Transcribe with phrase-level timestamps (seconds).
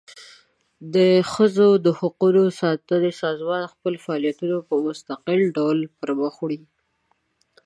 [0.95, 0.97] د
[1.31, 6.59] ښځو د حقوقو ساتونکي سازمانونه خپل فعالیتونه په مستقل ډول پر مخ وړي.